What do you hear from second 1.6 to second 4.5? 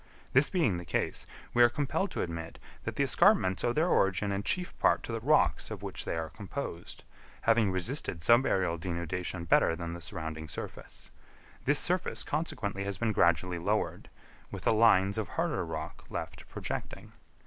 are compelled to admit that the escarpments owe their origin in